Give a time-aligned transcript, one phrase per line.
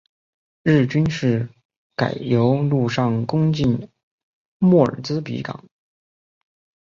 [0.63, 1.47] 日军于是
[1.95, 3.89] 改由陆上进攻
[4.57, 5.63] 莫尔兹比港。